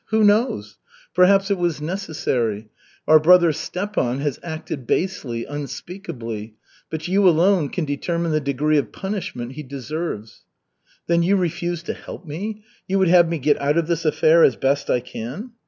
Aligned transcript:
Who 0.05 0.23
knows, 0.23 0.79
perhaps 1.13 1.51
it 1.51 1.59
was 1.59 1.79
necessary. 1.79 2.69
Our 3.07 3.19
brother 3.19 3.53
Stepan 3.53 4.17
has 4.21 4.39
acted 4.41 4.87
basely, 4.87 5.45
unspeakably, 5.45 6.55
but 6.89 7.07
you 7.07 7.29
alone 7.29 7.69
can 7.69 7.85
determine 7.85 8.31
the 8.31 8.39
degree 8.41 8.79
of 8.79 8.91
punishment 8.91 9.51
he 9.51 9.61
deserves." 9.61 10.43
"Then 11.05 11.21
you 11.21 11.35
refuse 11.35 11.83
to 11.83 11.93
help 11.93 12.25
me? 12.25 12.63
You 12.87 12.97
would 12.97 13.09
have 13.09 13.29
me 13.29 13.37
get 13.37 13.61
out 13.61 13.77
of 13.77 13.85
this 13.85 14.03
affair 14.03 14.43
as 14.43 14.55
best 14.55 14.89
I 14.89 15.01
can?" 15.01 15.51